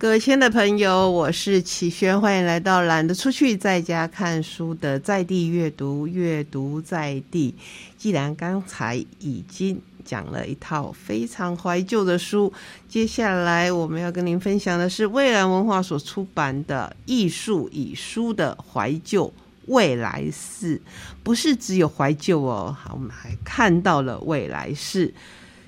[0.00, 7.52] 各位亲爱的朋友，我是启轩，欢迎来到懒得出去在家看书的在地阅读，阅读在地。
[7.96, 12.52] 既然刚才已经讲了一套非常怀旧的书，
[12.88, 19.32] 接下来我们要跟您分享的是蔚蓝文化所出版的《艺术与书的怀旧
[19.66, 20.76] 未来式》，
[21.24, 25.12] 不是只有怀旧哦，好，我们还看到了未来式。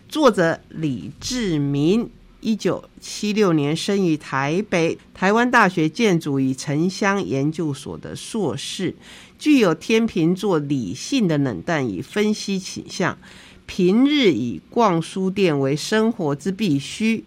[0.09, 2.09] 作者李志明。
[2.41, 8.95] 一九七六年生于台北，台湾大学建筑与城乡研究所的硕士，
[9.39, 13.17] 具有天秤座理性的冷淡与分析倾向。
[13.67, 17.25] 平日以逛书店为生活之必须，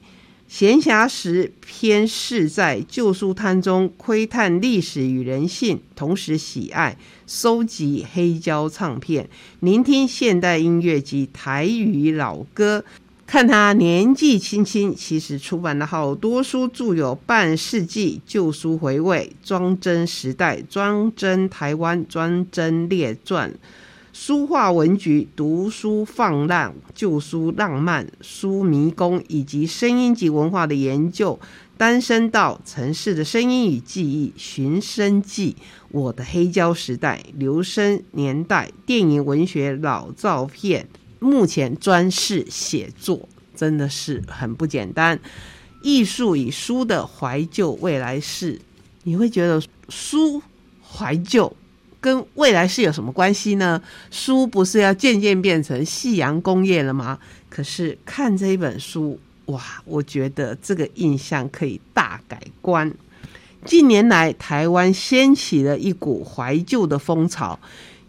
[0.47, 9.29] 闲暇时偏嗜在旧书摊中窥探历史与人性，同时喜爱收集黑胶唱片，
[9.61, 12.83] 聆听现代音乐及台语老歌。
[13.25, 23.49] 看他年纪轻轻，其实出版了好多书，著有《半世纪旧书回味》《装帧时代》《装帧台湾》《装帧列传》
[24.13, 31.39] 《书画文局》《读书放浪》《旧书浪漫》《书迷宫》以及声音及文化的研究，
[31.75, 35.53] 《单身到城市的声音与记忆》《寻声记》
[35.89, 40.87] 《我的黑胶时代》《留声年代》《电影文学老照片》。
[41.23, 45.19] 目前专事写作真的是很不简单。
[45.81, 48.59] 艺术与书的怀旧未来式，
[49.03, 50.41] 你会觉得书
[50.81, 51.55] 怀旧
[51.99, 53.81] 跟未来式有什么关系呢？
[54.11, 57.19] 书不是要渐渐变成夕阳工业了吗？
[57.49, 62.93] 可是看这一本书，哇，我觉得这个印象可以大改观。
[63.65, 67.59] 近年来，台湾掀起了一股怀旧的风潮。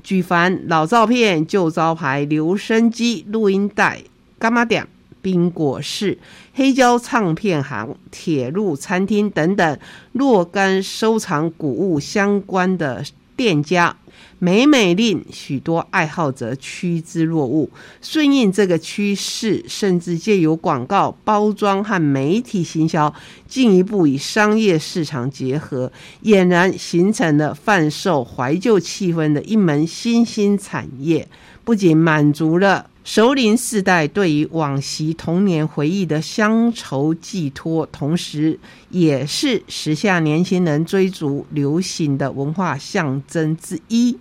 [0.04, 4.02] 举凡老照片、旧招牌、留声机、录音带、
[4.38, 4.86] 干妈点、
[5.22, 6.18] 冰果室、
[6.52, 9.78] 黑胶唱片行、铁路餐厅等等
[10.12, 13.02] 若干收藏古物相关的
[13.36, 13.96] 店家。
[14.38, 17.68] 每每令许多爱好者趋之若鹜，
[18.02, 23.12] 顺应这个趋势，甚至借由广告包装和媒体行销，
[23.48, 25.90] 进一步与商业市场结合，
[26.24, 31.26] 俨然形成了贩售怀旧气氛的一门新兴产业。
[31.64, 32.90] 不仅满足了。
[33.04, 44.18] 熟龄世代对于往昔童年回忆的乡愁寄托，同时也是时下年轻人追逐流行的文化象征之一。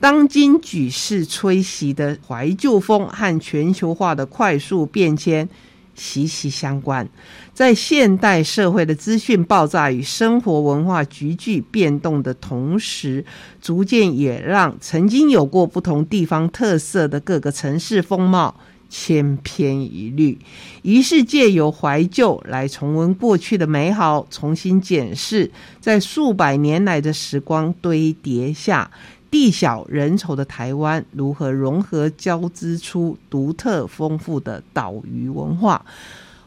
[0.00, 5.48] 当今举世吹袭的怀旧风和全球化的快速变迁。
[5.94, 7.06] 息息相关，
[7.54, 13.24] 在现代社会的资讯爆炸与生活文化急剧变动的同时，
[13.60, 18.54] 逐渐也让曾经有过不同地方特色的各个城市风貌
[18.88, 20.38] 千篇一律。
[20.80, 28.90] 于是借由怀旧来重温过去的美好，重新检视在数百年来的时光堆叠下。
[29.30, 35.82] 地小人稠的台湾，如何融合交织出独特丰富的岛屿文化？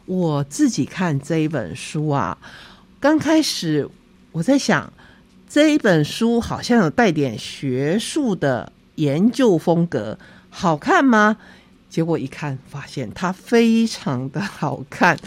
[0.06, 2.38] 我自己看这一本书啊，
[3.00, 3.90] 刚开始
[4.32, 4.92] 我在想，
[5.50, 10.18] 这一本书好像有带点学术的研究风格，
[10.50, 11.38] 好看吗？
[11.90, 15.18] 结果一看，发现它非常的好看。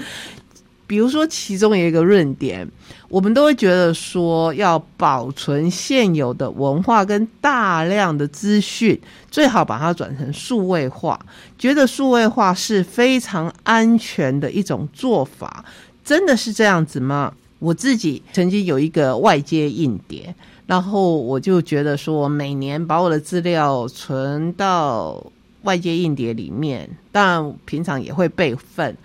[0.88, 2.66] 比如说，其中有一个论点，
[3.10, 8.98] 我们都会觉得说，要保存现有的文化跟大量的资讯，
[9.30, 11.20] 最好把它转成数位化。
[11.58, 15.62] 觉得数位化是非常安全的一种做法，
[16.02, 17.34] 真的是这样子吗？
[17.58, 20.34] 我自己曾经有一个外接硬碟，
[20.66, 25.22] 然后我就觉得说，每年把我的资料存到
[25.64, 28.96] 外接硬碟里面，当然平常也会备份。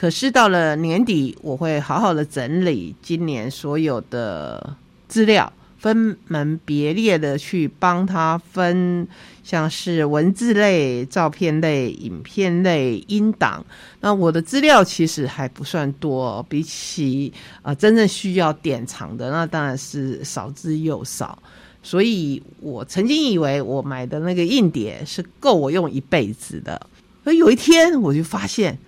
[0.00, 4.74] 可是到了年底，我会好好的整理今年所有的
[5.08, 9.06] 资料，分门别列的去帮他分，
[9.44, 13.62] 像是文字类、照片类、影片类、音档。
[14.00, 17.30] 那我的资料其实还不算多，比起
[17.60, 21.38] 啊真正需要典藏的，那当然是少之又少。
[21.82, 26.80] 所以我曾经以为我买的那个硬碟是够我用一辈子的，
[27.22, 28.78] 而有一天我就发现。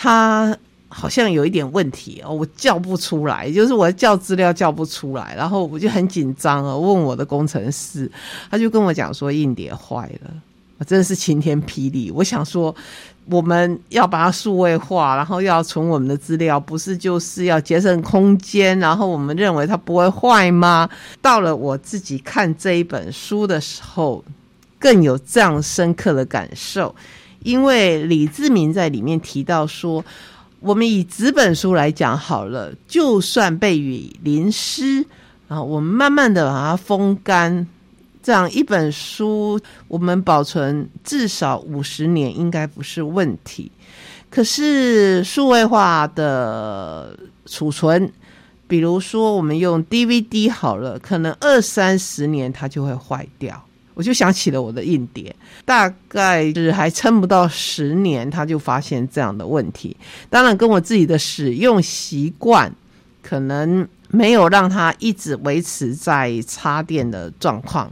[0.00, 0.56] 它
[0.88, 8.08] 好像有一点问题哦，我叫不出来，就是我叫资料叫不出来，然后我就很紧张啊，问我的工程师，
[8.48, 10.30] 他就跟我讲说硬碟坏了，
[10.78, 12.12] 我真的是晴天霹雳。
[12.12, 12.72] 我想说，
[13.26, 20.88] 我们要把它数位化，然后要存我们的资料，不是就是要节省空间，然后我们认为它不会坏吗？
[21.20, 24.24] 到了我自己看这一本书的时候，
[24.78, 26.94] 更有这样深刻的感受。
[27.42, 30.04] 因为李志明在里面提到说，
[30.60, 35.04] 我们以纸本书来讲好了，就算被雨淋湿
[35.48, 37.66] 啊，我们慢慢的把它风干，
[38.22, 43.70] 这样一本书我们保存至少五十年应该不是问题。
[44.28, 48.12] 可是数位化的储存，
[48.66, 53.64] 比如说我们用 DVD 好了，可能二三十年它就会坏掉。
[53.98, 55.34] 我就想起了我的硬碟，
[55.64, 59.96] 大概是还撑不到十年，他就发现这样的问题。
[60.30, 62.72] 当然，跟我自己的使用习惯
[63.20, 67.90] 可能没有让它一直维持在插电的状况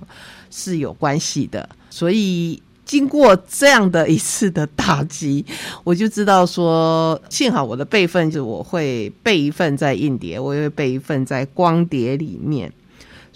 [0.49, 1.69] 是有关系的。
[1.91, 5.45] 所以，经过这样的一次的打击，
[5.83, 12.73] 我就知道说，幸好我的备份就我会备一份在硬碟，我也会备一份在光碟里面。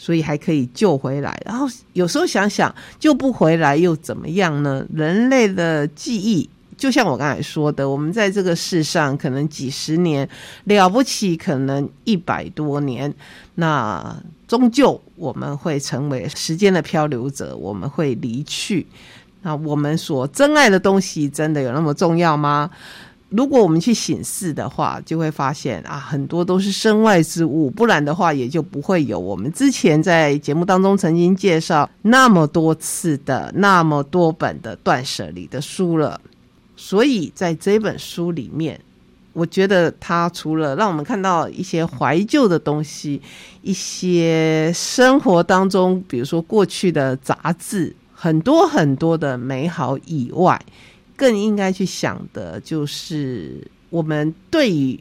[0.01, 4.83] 所以还可以救回来，然后有时候想想救不回来又怎么样呢？
[4.95, 6.49] 人类的记忆
[6.79, 10.27] 就像我刚才说的，我们在这个世上可能几十年
[10.65, 13.13] 了不起，可能一百多年，
[13.57, 14.17] 那
[14.49, 18.87] 终究我们会成为时间的漂流者，我们会离去。
[19.43, 22.71] 那我们所珍爱的东西，真的有那么重要吗？
[23.31, 36.21] 如果我们去醒视的话，就会发现啊，很多都是身外之物，不然的话也就不会有我们之前在节目当中曾经介绍那么多次的那么多本的断舍离的书了。
[36.77, 38.81] 所以在这本书里面，
[39.33, 43.23] 我觉得它除了让我们看到一些怀旧的东西，
[43.63, 50.61] 一些生活当中，比如说过去的杂志，很多很多的美好以外。
[51.21, 54.99] 更应该去想的，就是我们对于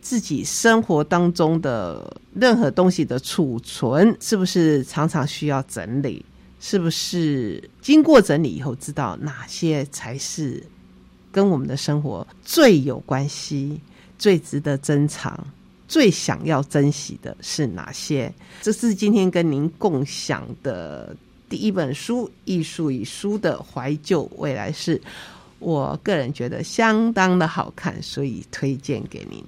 [0.00, 6.24] 自己生活当中的任何东西的储存，是不是常常需要整理？
[6.58, 10.60] 是不是经过整理以后，知道哪些才是
[11.30, 13.80] 跟我们的生活最有关系、
[14.18, 15.46] 最值得珍藏、
[15.86, 18.34] 最想要珍惜的是哪些？
[18.62, 21.14] 这是今天跟您共享的
[21.48, 24.98] 第一本书《艺术与书的怀旧未来式》。
[25.62, 29.42] 我个人觉得相当的好看，所以推荐给您。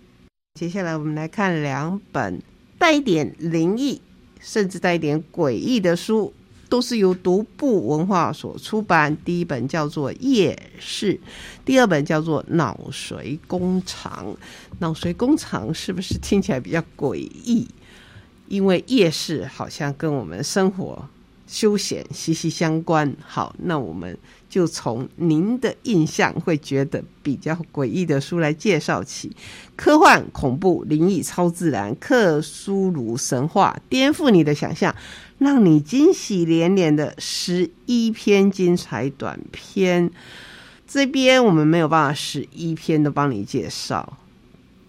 [0.55, 2.41] 接下来我们来看两本
[2.79, 4.01] 带一点灵异，
[4.41, 6.33] 甚至带一点诡异的书，
[6.69, 9.17] 都是由独步文化所出版。
[9.25, 11.15] 第一本叫做《夜市》，
[11.65, 14.27] 第二本叫做《脑髓工厂》。
[14.79, 17.67] 脑髓工厂是不是听起来比较诡异？
[18.47, 21.09] 因为夜市好像跟我们生活。
[21.46, 23.14] 休闲息息相关。
[23.26, 24.17] 好，那我们
[24.49, 29.31] 就从您的印象会觉得比较诡异的书来介绍起：
[29.76, 34.94] 科幻、恐怖、灵异、超自然、克苏鲁神话，颠覆你的想象，
[35.38, 40.11] 让你惊喜连连的十一篇精彩短篇。
[40.87, 44.19] 这边我们没有办法十一篇都帮你介绍。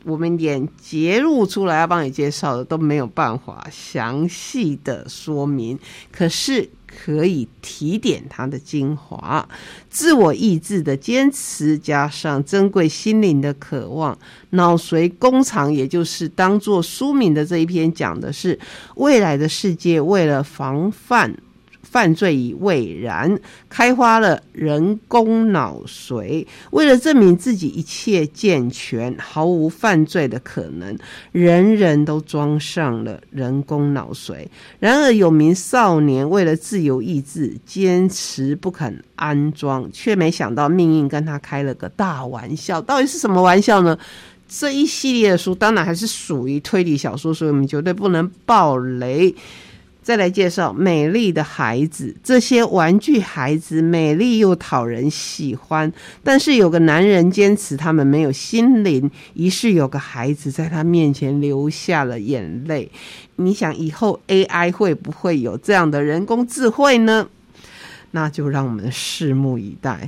[0.06, 5.78] 我们连截录出来要帮你介绍的都没有办法详细的说明，
[6.12, 9.48] 可是可以提点它的精华。
[9.90, 14.18] 自我意志的坚持，加上珍贵心灵的渴望，
[14.52, 18.58] 脑髓工厂，也就是当做书名的这一篇，讲的是
[18.96, 21.36] 未来的世界为了防范。
[21.96, 23.40] 犯罪已未然，
[23.70, 26.46] 开发了人工脑髓。
[26.72, 30.98] 为了证明自己一切健全，毫无犯罪的可能，
[31.32, 34.46] 人人都装上了人工脑髓。
[34.78, 42.82] 然而，有名少年为了自由意志，坚持不肯安装，却没想到命运跟他开了个大玩笑。
[42.82, 43.98] 到底是什么玩笑呢？
[44.50, 49.34] 这一系列的书当然还是属于推理小说，所以我们绝对不能爆雷。
[50.06, 55.92] 再来介绍美丽的孩子，这些玩具孩子美丽又讨人喜欢，
[56.24, 62.92] 但是有个男人坚持他们没有心灵，于是有个孩子在他面前流下了眼泪。
[63.38, 67.28] 你想以后 AI 会不会有这样的人工智慧呢？
[68.12, 70.08] 那就让我们拭目以待。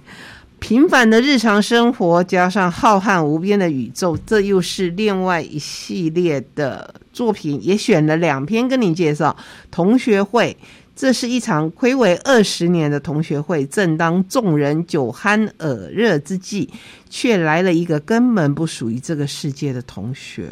[0.59, 7.59] 平凡的日常生活加上浩瀚无边的宇宙，这又是另外一系列的作品。
[7.63, 9.35] 也选了两篇跟你介绍。
[9.69, 10.57] 同学会，
[10.95, 13.65] 这是一场暌违二十年的同学会。
[13.67, 16.69] 正当众人酒酣耳热之际，
[17.09, 20.49] 却来了一个根本不属于这个世界的同学。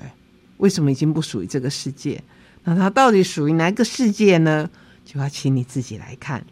[0.57, 2.21] 为什么已经不属于这个世界？
[2.63, 4.69] 那他到底属于哪个世界呢？
[5.03, 6.43] 就要请你自己来看。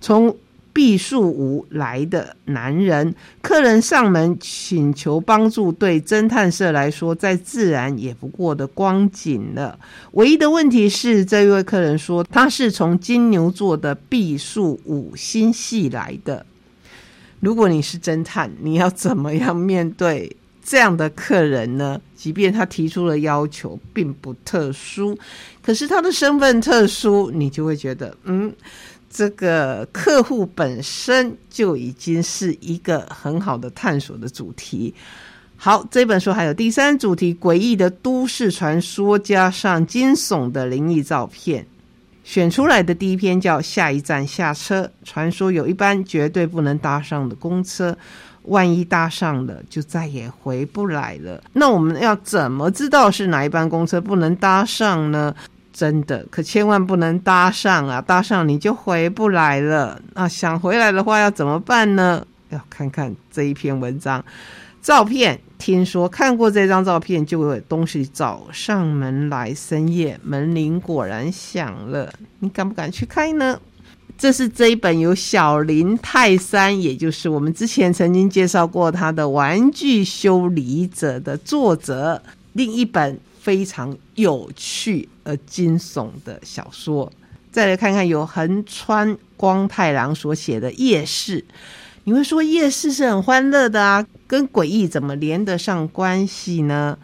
[0.00, 0.36] 从
[0.74, 9.78] 避数无来的男人，客人上门请求帮助，对侦探社来说再自然也不过的光景了。
[10.12, 16.44] 唯一的问题是，这一位客人说他是从金牛座的避数五星系来的。
[17.38, 25.16] 如果你是侦探，你要怎么样面对这样的客人呢，即便他提出了要求并不特殊，
[25.62, 28.50] 可是他的身份特殊，你就会觉得，嗯，
[29.14, 34.92] 这个客户本身就已经是一个很好的探索的主题。
[35.56, 41.64] 好，这本书还有第三主题：诡异的都市传说加上惊悚的灵异照片。
[42.24, 47.96] 选出来的第一篇叫《下一站下车》，传说有一班绝对不能搭上的公车，
[48.44, 51.40] 万一搭上了就再也回不来了。
[51.52, 55.32] 那我们要怎么知道是哪一班公车不能搭上呢？
[55.74, 58.00] 真的，可千万不能搭上啊！
[58.00, 60.00] 搭上你就回不来了。
[60.14, 62.24] 那想回来的话要怎么办呢？
[62.50, 64.24] 要看看这一篇文章。
[64.80, 69.52] 照片，听说看过这张照片，就有东西找上门来。
[69.52, 73.58] 深夜门铃果然响了，你敢不敢去开呢？
[74.16, 87.12] 这是这一本由小林泰山，也就是我们之前曾经介绍过他的《玩具修理者》的作者，另一本非常有趣而惊悚的小说。
[87.50, 91.40] 再来看看有横川光太郎所写的《夜市》。
[92.04, 96.98] 你会说夜市是很欢乐的啊，跟诡异怎么连得上关系呢？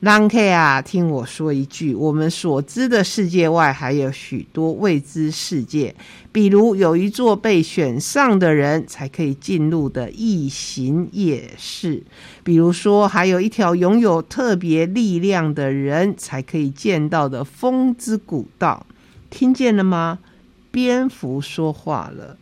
[0.00, 5.94] 朗 K 啊，听我说一句，我们所知的世界外还有许多未知世界，
[6.30, 12.02] 比如有一座被选上的人才可以进入的异形夜市，
[12.44, 18.86] 比如说还有一条拥有特别力量的人才可以见到的风之古道。
[19.30, 20.18] 听见了吗？
[20.70, 22.36] 蝙蝠说话了。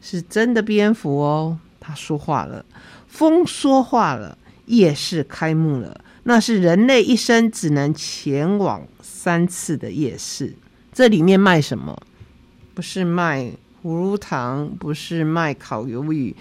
[0.00, 2.64] 是真的蝙蝠哦，它说话了，
[3.06, 4.36] 风说话了，
[4.66, 6.00] 夜市开幕了。
[6.28, 10.54] 那是人类一生只能前往三次的夜市。
[10.92, 11.98] 这里面卖什么？
[12.74, 13.50] 不是卖
[13.82, 16.36] 葫芦糖，不是卖烤鱿鱼，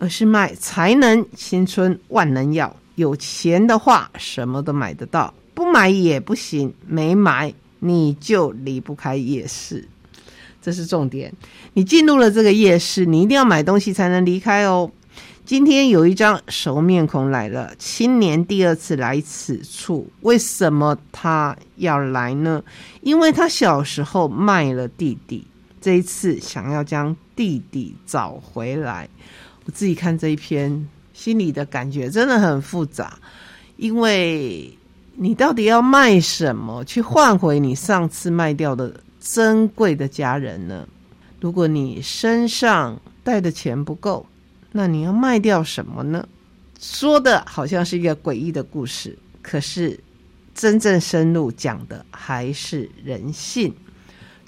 [0.00, 2.74] 而是卖才能、青春、万能药。
[2.96, 9.86] 有钱的话，什么都买得到；不买也不行，没买你就离不开夜市。
[10.60, 11.32] 这是重点。
[11.74, 14.90] 你进入了这个夜市，你一定要买东西才能离开哦。
[15.44, 22.62] 今天有一张熟面孔来了，青年第二次来此处，为什么他要来呢？
[23.02, 25.44] 因为他小时候卖了弟弟，
[25.80, 29.08] 这一次想要将弟弟找回来。
[29.64, 33.18] 我自己看这一篇，心里的感觉真的很复杂，
[33.76, 34.72] 因为
[35.16, 38.94] 你到底要卖什么去换回你上次卖掉的？
[39.24, 40.84] 珍贵的家人呢？
[41.40, 44.26] 如果你身上带的钱不够，
[44.72, 46.26] 那你要卖掉什么呢？
[46.80, 49.98] 说的好像是一个诡异的故事，可是
[50.54, 53.72] 真正深入讲的还是人性。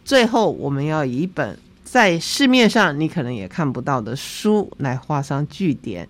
[0.04, 6.08] 最后，我们要以一本在市面上你可能也看不到的书来画上句点。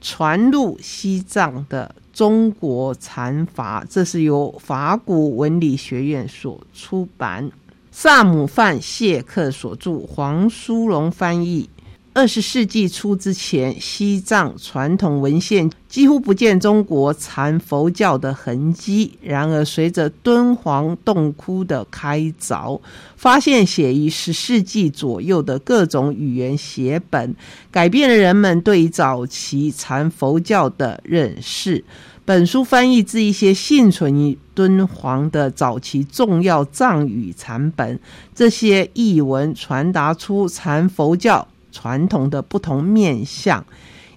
[0.00, 7.48] 传入西藏的中国禅法，这是由法古文理学院所出版。
[7.92, 11.70] 萨姆范谢克所著，黄书荣翻译。
[12.14, 19.12] 二十世纪初之前，西藏传统文献几乎不见中国禅佛教的痕迹。
[19.22, 22.78] 然而，随着敦煌洞窟的开凿，
[23.16, 27.34] 发现写于十世纪左右的各种语言写本，
[27.70, 31.82] 改变了人们对早期禅佛教的认识。
[32.26, 37.98] 本书翻译自一些幸存于敦煌的早期重要藏语残本，
[38.34, 43.64] 这些译文传达出禅佛教传统的不同面相。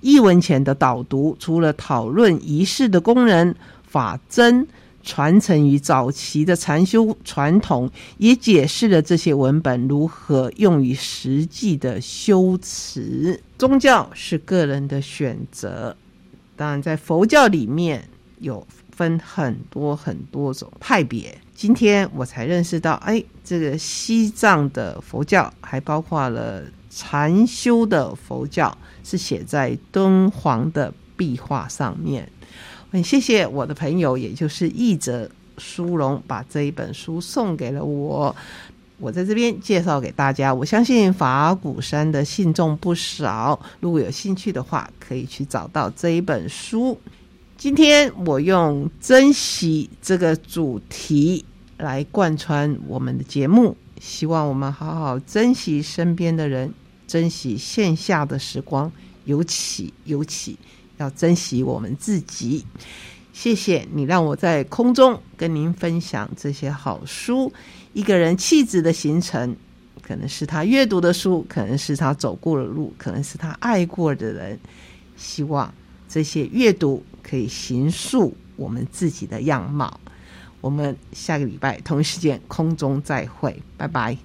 [0.01, 3.55] 译文前的导读，除了讨论仪式的功能、
[3.88, 4.67] 法真
[5.01, 13.41] 传承于早期的禅修传统，也解释了这些文本如何用于实际的修持。
[13.57, 15.95] 宗教是个人的选择。
[16.55, 18.07] 当然，在佛教里面
[18.39, 21.35] 有分很多很多种派别。
[21.55, 26.62] 今天我才认识到，哎，这个西藏的佛教还包括了
[26.95, 32.31] 禅修的佛教，是写在敦煌的壁画上面。
[32.89, 38.33] 很谢谢我的朋友，也就是译者苏荣，把这一本书送给了我。
[38.97, 43.59] 我在这边介绍给大家，我相信法鼓山的信众不少。
[43.81, 46.97] 如果有兴趣的话，可以去找到这一本书。
[47.57, 51.43] 今天我用珍惜这个主题
[51.77, 56.73] 来贯穿我们的节目，希望我们好好珍惜身边的人，
[57.07, 58.91] 珍惜线下的时光，
[59.25, 60.57] 尤其尤其
[60.97, 62.65] 要珍惜我们自己。
[63.33, 67.51] 谢谢你让我在空中跟您分享这些好书。
[67.93, 69.55] 一个人气质的形成，
[70.01, 74.57] 可能是他阅读的书，可能是他走过的路，可能是他爱过的人。
[75.17, 75.74] 希望
[76.07, 80.00] 这些阅读可以形塑我们自己的样貌。
[80.62, 84.17] 我们下个礼拜同一时间空中再会，拜拜。